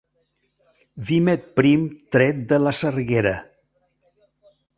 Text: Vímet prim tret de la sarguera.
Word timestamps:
Vímet 1.09 1.43
prim 1.59 1.83
tret 2.17 2.41
de 2.55 2.59
la 2.65 2.73
sarguera. 2.79 3.37